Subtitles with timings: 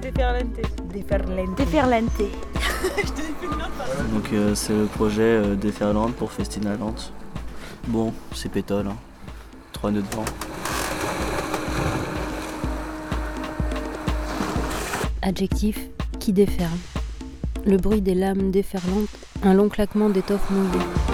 [0.00, 0.60] déferlante.
[0.92, 1.56] Déferlante.
[1.56, 2.22] Déferlante.
[4.12, 6.94] Donc euh, c'est le projet euh, Déferlante pour Festinaland.
[7.88, 8.96] Bon, c'est pétole, hein.
[9.72, 10.24] Trois nœuds de vent.
[15.22, 15.78] Adjectif
[16.20, 16.68] qui déferle.
[17.66, 19.08] Le bruit des lames déferlantes,
[19.42, 21.13] un long claquement d'étoffe mouillée.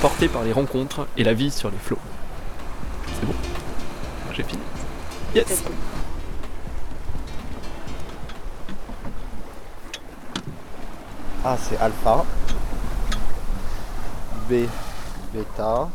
[0.00, 1.98] portés par les rencontres et la vie sur les flots.
[3.18, 3.34] C'est bon
[4.32, 4.62] J'ai fini.
[5.34, 5.62] Yes
[11.44, 12.24] A c'est alpha.
[14.48, 14.66] B
[15.34, 15.88] bêta.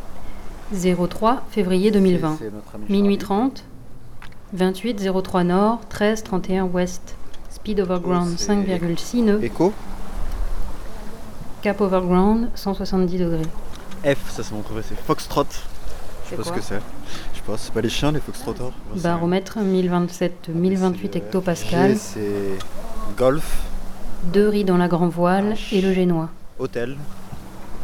[0.72, 2.32] 03 février 2020.
[2.32, 3.50] C, c'est notre ami Minuit Charlie.
[3.52, 3.64] 30.
[4.52, 7.16] 28 03 nord, 13 31 ouest.
[7.50, 9.42] Speed overground c'est 5,6 nœuds.
[9.42, 9.72] Echo.
[11.62, 13.42] Cap overground 170 degrés.
[14.04, 15.44] F ça c'est mon c'est Foxtrot.
[16.24, 16.80] Je sais pas ce que c'est.
[17.32, 18.72] Je sais pas, c'est pas les chiens les Foxtrotters.
[18.96, 21.96] Baromètre 1027 1028 C'est, euh, hectopascal.
[21.96, 22.58] C'est
[23.16, 23.62] golf,
[24.24, 26.28] Deux riz dans la grand voile et le génois.
[26.58, 26.96] hôtel,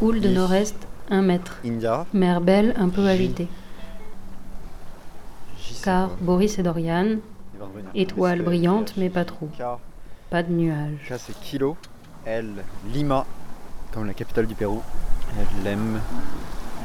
[0.01, 0.75] Houle de nord-est
[1.09, 1.57] 1 mètre.
[1.65, 2.05] India.
[2.13, 3.47] Mer belle un peu agitée.
[5.83, 7.17] Car Boris et Dorian,
[7.95, 9.49] étoile brillante mais pas trop.
[10.29, 11.09] Pas de nuages.
[11.09, 11.75] K c'est kilo.
[12.25, 13.25] L, Lima,
[13.91, 14.81] comme la capitale du Pérou.
[15.39, 16.01] L, M.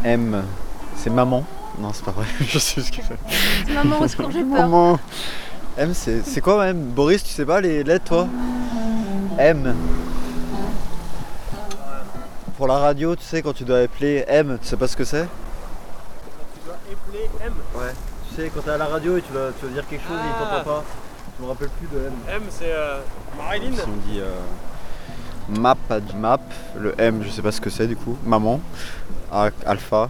[0.05, 0.45] M,
[0.97, 1.45] c'est maman.
[1.79, 3.73] Non, c'est pas vrai, je sais ce que c'est.
[3.73, 4.69] Maman, au secours, j'ai peur.
[4.69, 4.99] Maman.
[5.77, 6.79] M, c'est quoi même?
[6.79, 8.29] Boris, tu sais pas les lettres toi?
[9.39, 9.75] M.
[12.57, 15.05] Pour la radio, tu sais, quand tu dois appeler M, tu sais pas ce que
[15.05, 15.29] c'est?
[16.55, 17.53] Tu dois épeler M.
[17.75, 17.93] Ouais.
[18.31, 20.45] Tu sais, quand t'es à la radio et tu dois dire quelque chose et il
[20.45, 20.85] t'entend pas.
[21.39, 22.13] Je me rappelle plus de M.
[22.31, 23.01] M c'est euh,
[23.37, 23.77] Marilyn.
[23.77, 24.33] Si on dit euh,
[25.49, 25.77] map,
[26.17, 26.41] map,
[26.79, 28.61] le M, je sais pas ce que c'est du coup, maman,
[29.33, 30.09] A, alpha,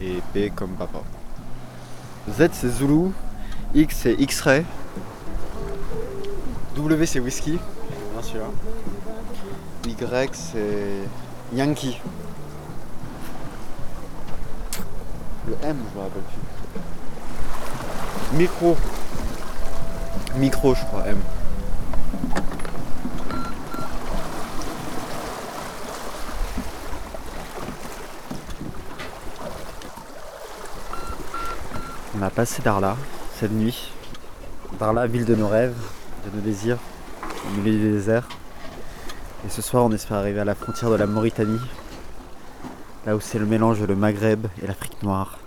[0.00, 1.00] et P comme papa.
[2.30, 3.10] Z c'est Zulu,
[3.74, 4.64] X c'est X-ray,
[6.76, 7.58] W c'est whisky,
[8.12, 8.42] bien sûr.
[9.86, 11.08] Y c'est
[11.54, 12.00] Yankee.
[15.46, 16.40] Le M, je me rappelle plus.
[18.36, 18.76] Micro.
[20.36, 21.20] Micro, je crois, M.
[32.18, 32.96] On a passé Darla
[33.38, 33.92] cette nuit.
[34.80, 35.76] Darla, ville de nos rêves,
[36.24, 36.78] de nos désirs,
[37.44, 38.26] au milieu du désert.
[39.46, 41.60] Et ce soir, on espère arriver à la frontière de la Mauritanie,
[43.04, 45.38] là où c'est le mélange le Maghreb et l'Afrique noire.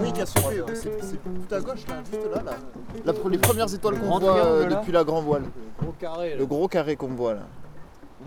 [0.00, 0.62] Oui, qui a sauté.
[0.74, 2.42] C'est c'est tout à gauche, là, juste là.
[2.42, 2.52] là.
[3.04, 5.42] La- les premières étoiles qu'on voit euh, depuis la grand voile.
[5.80, 6.36] Gros carré.
[6.36, 7.42] Le gros carré qu'on voit là.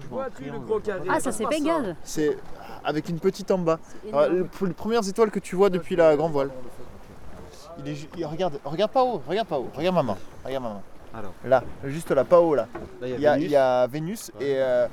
[0.09, 1.95] Vois-tu le gros carré Ah, ça c'est Pégase.
[2.03, 2.37] C'est
[2.83, 3.79] avec une petite en bas.
[4.13, 6.49] Alors, les premières étoiles que tu vois depuis la grand voile.
[7.79, 10.83] Il est, ju- il- regarde, regarde pas haut, regarde pas haut, regarde maman, regarde maman.
[11.13, 11.33] Alors.
[11.45, 12.67] Là, juste là, pas haut là.
[13.01, 14.85] Là, Il y a, il y a Vénus et euh,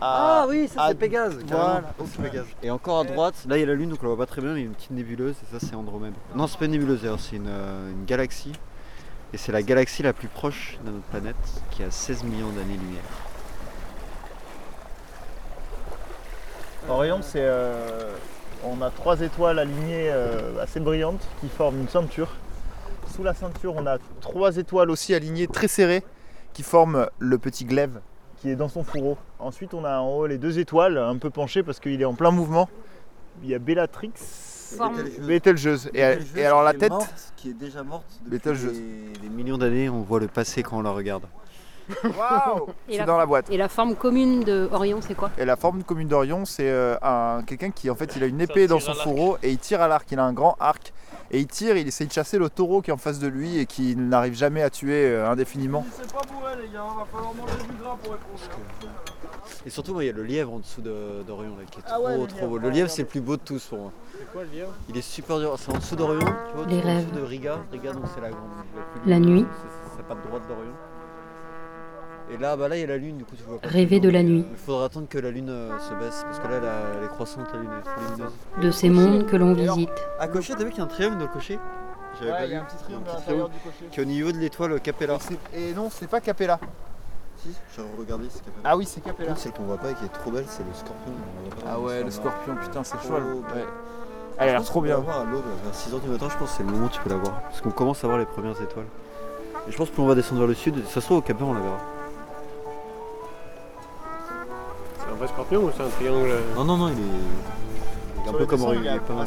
[0.00, 1.38] à- Ah oui, ça c'est Pégase.
[1.46, 2.46] Voilà, c'est Pégase.
[2.62, 4.30] Et encore à droite, là il y a la lune donc on la voit pas
[4.30, 6.14] très bien, mais il y a une petite nébuleuse et ça c'est Andromède.
[6.34, 8.52] Non, c'est pas une nébuleuse d'ailleurs, c'est une, euh, une galaxie.
[9.32, 11.36] Et c'est la galaxie la plus proche de notre planète
[11.70, 13.02] qui a 16 millions d'années-lumière.
[16.88, 17.40] Orion, c'est.
[17.42, 18.14] euh,
[18.64, 22.28] on a trois étoiles alignées euh, assez brillantes qui forment une ceinture.
[23.14, 26.04] Sous la ceinture, on a trois étoiles aussi alignées très serrées
[26.52, 28.00] qui forment le petit glaive
[28.38, 29.16] qui est dans son fourreau.
[29.38, 32.14] Ensuite, on a en haut les deux étoiles un peu penchées parce qu'il est en
[32.14, 32.68] plein mouvement.
[33.42, 34.12] Il y a Bellatrix,
[35.20, 35.90] Betelgeuse.
[35.94, 36.92] Et, et alors la tête,
[37.36, 40.90] qui est déjà morte des, des millions d'années, on voit le passé quand on la
[40.90, 41.24] regarde.
[42.04, 43.50] Waouh Et C'est la- dans la boîte.
[43.50, 45.30] Et la forme commune de Orion, c'est quoi?
[45.38, 48.40] Et la forme commune d'Orion, c'est euh, un, quelqu'un qui en fait il a une
[48.40, 50.06] épée dans son fourreau et il tire à l'arc.
[50.10, 50.92] Il a un grand arc
[51.30, 53.58] Et il tire, il essaye de chasser le taureau qui est en face de lui
[53.58, 55.84] et qui n'arrive jamais à tuer euh, indéfiniment.
[55.92, 58.38] C'est pas bourré les gars, va falloir manger du gras pour répondre.
[59.64, 61.82] Et surtout, moi, il y a le lièvre en dessous de- d'Orion là, qui est
[61.86, 62.58] Ah trop, le trop beau.
[62.58, 63.92] Le lièvre, c'est le plus beau de tous pour moi.
[64.16, 64.72] C'est quoi le lièvre?
[64.88, 65.54] Il est super dur.
[65.58, 67.10] C'est en dessous d'Orion, tu vois, Les rêves.
[67.10, 67.58] dessous de Riga.
[67.72, 68.42] Riga, donc c'est la grande.
[68.76, 69.46] la plus La longue, nuit.
[69.50, 70.72] C'est c'est sa patte droite d'Orion.
[72.32, 73.68] Et là, bah là, il y a la lune, du coup, tu vois pas.
[73.68, 74.44] Rêver de la nuit.
[74.50, 77.04] Il faudra attendre que la lune euh, se baisse, parce que là, elle, a- elle
[77.04, 78.32] est croissante, la lune, elle est trop lumineuse.
[78.60, 79.90] De ces mondes que l'on visite.
[80.18, 81.58] À cocher, t'as vu qu'il y a un triangle dans le cocher
[82.18, 82.62] J'avais pas Ouais, il y a vu.
[82.62, 83.86] un petit triangle Il y a à un petit triangle du cocher.
[83.92, 85.18] qui est au niveau de l'étoile Capella.
[85.54, 86.58] Et non, c'est pas Capella.
[87.36, 88.62] Si, j'ai regardé, c'est Capella.
[88.64, 89.36] Ah oui, c'est Capella.
[89.36, 91.12] Celle qu'on voit pas et qui est trop belle, c'est le scorpion.
[91.62, 93.42] pas, Ah ouais, le scorpion, putain, c'est Trop chaud.
[94.38, 94.96] Elle a l'air trop bien.
[94.96, 97.08] À l'aube, vers 6h du matin, je pense que c'est le moment où tu peux
[97.10, 97.40] la voir.
[97.42, 98.84] Parce qu'on commence à voir les premières étoiles.
[99.68, 101.22] Et je pense que plus on va descendre vers le sud, ça se trouve au
[101.22, 101.78] Cap on la verra.
[105.16, 108.22] Un vrai scorpion ou c'est un triangle Non, non, non, il est.
[108.22, 109.26] Il est un peu comme Orion, il est pas mal.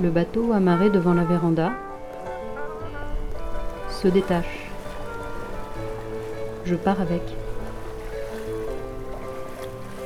[0.00, 1.72] Le bateau amarré devant la véranda
[3.90, 4.70] se détache.
[6.64, 7.22] Je pars avec.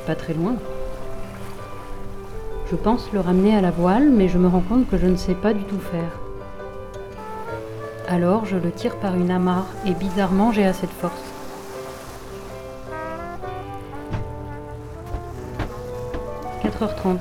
[0.06, 0.55] Pas très loin.
[2.70, 5.17] Je pense le ramener à la voile, mais je me rends compte que je ne
[5.17, 6.19] sais pas du tout faire.
[8.08, 11.27] Alors je le tire par une amarre et bizarrement j'ai assez de force.
[16.78, 17.19] «4h30.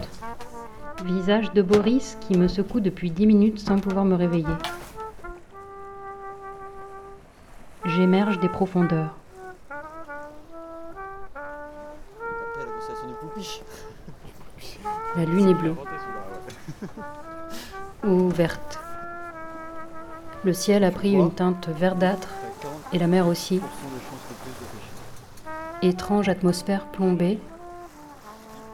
[1.03, 4.45] Visage de Boris qui me secoue depuis 10 minutes sans pouvoir me réveiller.
[7.85, 9.15] J'émerge des profondeurs.
[15.15, 15.75] La lune est bleue.
[18.05, 18.79] Ou verte.
[20.43, 22.29] Le ciel a pris une teinte verdâtre
[22.61, 23.59] T'as 40% et la mer aussi.
[25.81, 27.39] Étrange atmosphère plombée,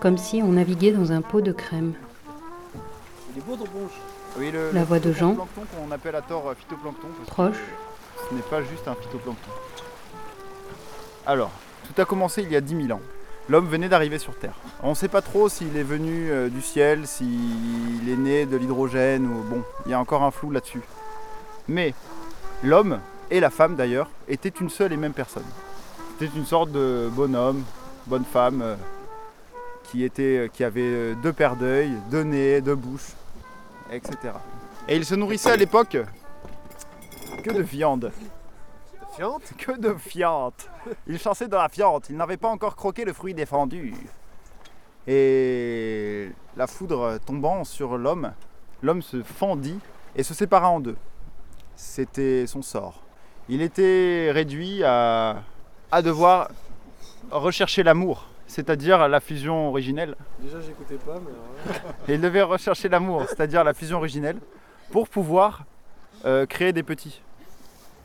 [0.03, 1.94] comme si on naviguait dans un pot de crème.
[3.33, 3.94] Il est beau ton ponche.
[4.38, 5.38] Oui, le, La le voix de Jean.
[5.94, 7.07] appelle à tort euh, phytoplancton.
[7.15, 7.63] parce que Proche.
[8.29, 9.50] Ce n'est pas juste un phytoplancton.
[11.25, 11.51] Alors,
[11.85, 13.01] tout a commencé il y a 10 000 ans.
[13.47, 14.55] L'homme venait d'arriver sur Terre.
[14.81, 18.57] On ne sait pas trop s'il est venu euh, du ciel, s'il est né de
[18.57, 20.81] l'hydrogène ou bon, il y a encore un flou là-dessus.
[21.69, 21.94] Mais
[22.61, 23.00] l'homme
[23.31, 25.45] et la femme d'ailleurs étaient une seule et même personne.
[26.19, 27.63] C'était une sorte de bonhomme,
[28.05, 28.75] bonne femme euh,
[29.94, 33.12] qui était, qui avait euh, deux paires d'œils, deux nez, deux bouches,
[33.92, 34.34] etc.
[34.88, 35.98] Et il se nourrissait à l'époque
[37.44, 38.12] que de viande.
[39.16, 39.54] Fiante?
[39.56, 40.68] Que de fiente
[41.06, 43.94] Il chassait de la fiente, il n'avait pas encore croqué le fruit défendu.
[45.06, 48.34] Et la foudre tombant sur l'homme,
[48.81, 49.78] l'homme se fendit
[50.16, 50.98] et se sépara en deux.
[51.75, 53.04] C'était son sort.
[53.48, 55.44] Il était réduit à,
[55.92, 56.50] à devoir
[57.30, 60.15] rechercher l'amour, c'est-à-dire la fusion originelle.
[60.39, 61.73] Déjà j'écoutais pas mais
[62.07, 64.38] Et il devait rechercher l'amour, c'est-à-dire la fusion originelle,
[64.91, 65.65] pour pouvoir
[66.25, 67.21] euh, créer des petits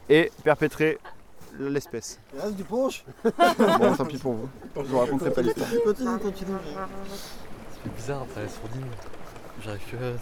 [0.08, 0.98] et perpétrer
[1.58, 2.18] l'espèce.
[2.34, 3.04] Il reste du ponche
[3.58, 4.48] Bon, tant pis pour vous.
[4.74, 5.68] Je vous raconterai pas l'histoire.
[5.84, 6.56] Continue, continue.
[7.84, 8.86] C'est bizarre après la sourdine.
[9.62, 10.16] J'arrive à.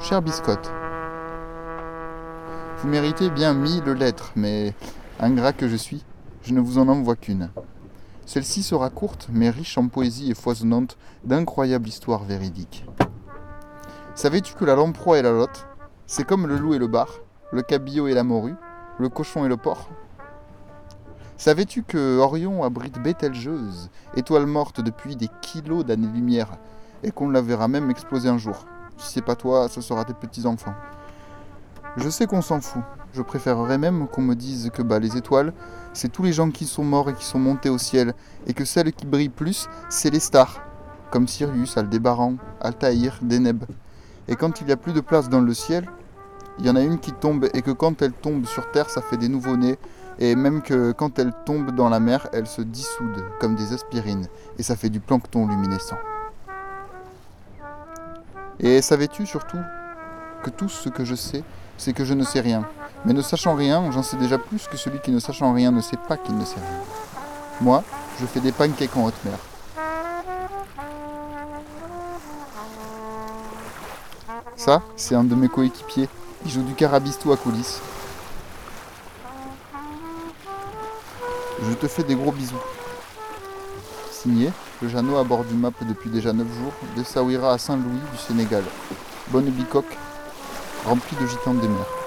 [0.00, 0.70] Cher Biscotte,
[2.84, 4.74] vous méritez bien mille lettres, mais
[5.18, 6.04] ingrat que je suis,
[6.42, 7.48] je ne vous en envoie qu'une.
[8.26, 12.84] Celle-ci sera courte, mais riche en poésie et foisonnante d'incroyables histoires véridiques.
[14.14, 15.66] Savais-tu que la lamproie et la lotte,
[16.06, 17.08] c'est comme le loup et le bar,
[17.52, 18.54] le cabillaud et la morue,
[18.98, 19.88] le cochon et le porc?
[21.38, 26.58] Savais-tu que Orion abrite Bételgeuse, étoile morte depuis des kilos d'années-lumière,
[27.02, 28.66] et qu'on la verra même exploser un jour?
[28.98, 30.74] Si c'est pas toi, ce sera tes petits-enfants.
[31.96, 32.82] Je sais qu'on s'en fout.
[33.12, 35.52] Je préférerais même qu'on me dise que bah, les étoiles,
[35.92, 38.14] c'est tous les gens qui sont morts et qui sont montés au ciel,
[38.48, 40.60] et que celles qui brillent plus, c'est les stars,
[41.12, 43.62] comme Sirius, Aldébaran, Altaïr, Deneb.
[44.26, 45.88] Et quand il n'y a plus de place dans le ciel,
[46.58, 49.00] il y en a une qui tombe, et que quand elle tombe sur Terre, ça
[49.00, 49.78] fait des nouveaux-nés,
[50.18, 54.26] et même que quand elle tombe dans la mer, elle se dissoude comme des aspirines,
[54.58, 55.98] et ça fait du plancton luminescent.
[58.58, 59.58] Et savais-tu surtout
[60.44, 61.42] que tout ce que je sais,
[61.78, 62.64] c'est que je ne sais rien.
[63.04, 65.80] Mais ne sachant rien, j'en sais déjà plus que celui qui ne sachant rien ne
[65.80, 66.80] sait pas qu'il ne sait rien.
[67.60, 67.82] Moi,
[68.20, 69.38] je fais des pancakes en haute mer.
[74.56, 76.08] Ça, c'est un de mes coéquipiers.
[76.44, 77.80] Il joue du carabistou à coulisses.
[81.62, 82.54] Je te fais des gros bisous.
[84.10, 88.18] Signé, le Jeannot à bord du MAP depuis déjà 9 jours, d'Essaouira à Saint-Louis du
[88.18, 88.62] Sénégal.
[89.28, 89.96] Bonne bicoque,
[90.84, 92.03] remplie de gitans des mers.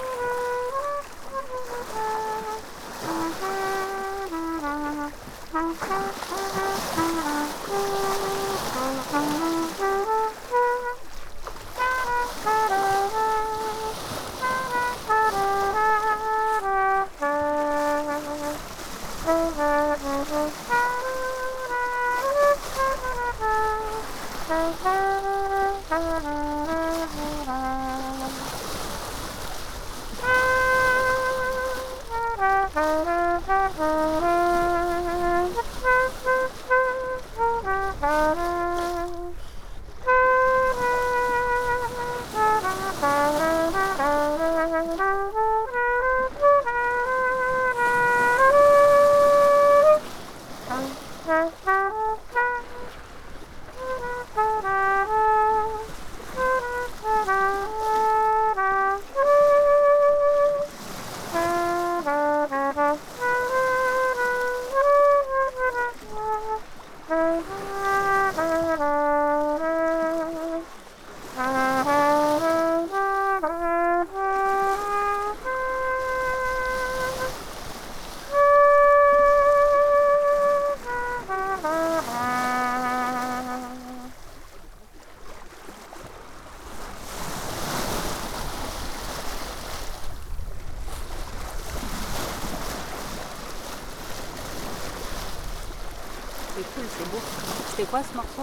[97.78, 98.42] C'était quoi ce morceau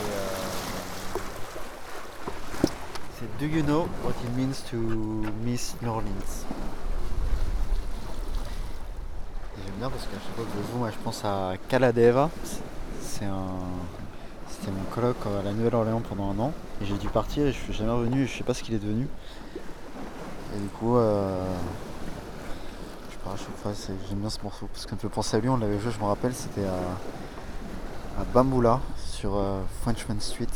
[0.00, 0.04] euh,
[3.16, 4.76] C'est Do you know what it means to
[5.44, 6.44] miss New Orleans
[9.64, 12.30] J'aime bien parce qu'à chaque fois que je moi je pense à Caladeva.
[13.00, 13.46] C'est- un.
[14.50, 16.52] C'était mon colloque à la Nouvelle-Orléans pendant un an.
[16.82, 18.74] Et j'ai dû partir et je suis jamais revenu et je sais pas ce qu'il
[18.74, 19.06] est devenu.
[20.56, 21.44] Et du coup, euh,
[23.12, 23.70] je pars à chaque fois,
[24.08, 24.66] j'aime bien ce morceau.
[24.72, 26.74] Parce que me fait penser à lui, on l'avait joué, je me rappelle, c'était à,
[28.18, 30.46] à Bamboula sur euh, Frenchman Street.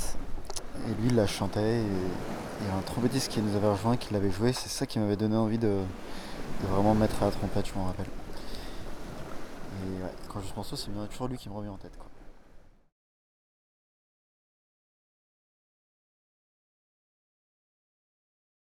[0.89, 1.87] Et lui, il la chantait et
[2.61, 4.53] il y a un trompettiste qui nous avait rejoint, qui l'avait joué.
[4.53, 5.79] C'est ça qui m'avait donné envie de,
[6.71, 8.07] vraiment mettre à la trompette, je m'en rappelle.
[9.85, 11.97] Et ouais, quand je pense ça, c'est toujours lui qui me revient en tête.
[11.97, 12.07] Quoi.